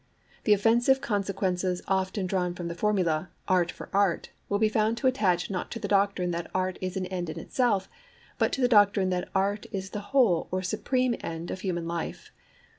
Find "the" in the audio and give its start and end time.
0.45-0.53, 2.69-2.73, 5.79-5.87, 8.61-8.67, 9.91-9.99